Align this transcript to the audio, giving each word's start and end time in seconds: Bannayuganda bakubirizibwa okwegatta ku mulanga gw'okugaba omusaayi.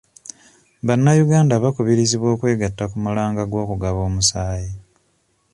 Bannayuganda 0.87 1.63
bakubirizibwa 1.63 2.27
okwegatta 2.35 2.83
ku 2.91 2.97
mulanga 3.03 3.41
gw'okugaba 3.49 3.99
omusaayi. 4.09 4.71